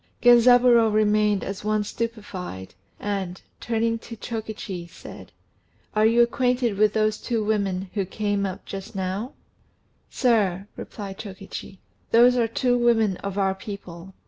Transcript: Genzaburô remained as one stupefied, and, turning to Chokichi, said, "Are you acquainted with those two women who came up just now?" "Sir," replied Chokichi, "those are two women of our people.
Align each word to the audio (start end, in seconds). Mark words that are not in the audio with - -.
Genzaburô 0.23 0.91
remained 0.91 1.43
as 1.43 1.63
one 1.63 1.83
stupefied, 1.83 2.73
and, 2.99 3.39
turning 3.59 3.99
to 3.99 4.15
Chokichi, 4.17 4.87
said, 4.89 5.31
"Are 5.95 6.07
you 6.07 6.23
acquainted 6.23 6.75
with 6.75 6.93
those 6.93 7.19
two 7.19 7.43
women 7.43 7.91
who 7.93 8.05
came 8.05 8.43
up 8.43 8.65
just 8.65 8.95
now?" 8.95 9.33
"Sir," 10.09 10.65
replied 10.75 11.19
Chokichi, 11.19 11.77
"those 12.09 12.35
are 12.35 12.47
two 12.47 12.79
women 12.79 13.17
of 13.17 13.37
our 13.37 13.53
people. 13.53 14.15